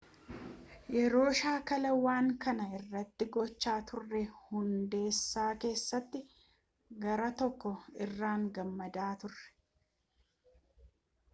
[0.95, 6.21] yeroo shaakala waan kana irratti gochaa turre hundaasa keessatti
[7.05, 7.31] garaa
[7.61, 7.75] koo
[8.07, 9.45] irraan gammadaa ture